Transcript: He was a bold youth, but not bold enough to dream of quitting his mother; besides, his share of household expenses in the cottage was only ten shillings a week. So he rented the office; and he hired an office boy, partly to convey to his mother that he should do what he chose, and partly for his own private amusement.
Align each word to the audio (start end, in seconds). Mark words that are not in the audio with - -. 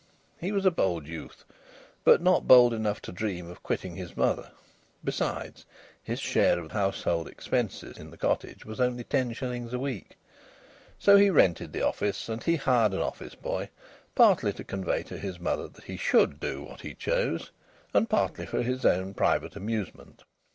He 0.39 0.51
was 0.51 0.65
a 0.65 0.71
bold 0.71 1.05
youth, 1.05 1.45
but 2.03 2.23
not 2.23 2.47
bold 2.47 2.73
enough 2.73 3.03
to 3.03 3.11
dream 3.11 3.47
of 3.47 3.61
quitting 3.61 3.97
his 3.97 4.17
mother; 4.17 4.49
besides, 5.03 5.63
his 6.01 6.19
share 6.19 6.57
of 6.57 6.71
household 6.71 7.27
expenses 7.27 7.99
in 7.99 8.09
the 8.09 8.17
cottage 8.17 8.65
was 8.65 8.79
only 8.79 9.03
ten 9.03 9.31
shillings 9.33 9.73
a 9.73 9.77
week. 9.77 10.17
So 10.97 11.17
he 11.17 11.29
rented 11.29 11.71
the 11.71 11.83
office; 11.85 12.29
and 12.29 12.43
he 12.43 12.55
hired 12.55 12.93
an 12.93 13.01
office 13.01 13.35
boy, 13.35 13.69
partly 14.15 14.53
to 14.53 14.63
convey 14.63 15.03
to 15.03 15.19
his 15.19 15.39
mother 15.39 15.67
that 15.67 15.83
he 15.83 15.97
should 15.97 16.39
do 16.39 16.63
what 16.63 16.81
he 16.81 16.95
chose, 16.95 17.51
and 17.93 18.09
partly 18.09 18.47
for 18.47 18.63
his 18.63 18.83
own 18.83 19.13
private 19.13 19.55
amusement. 19.55 20.23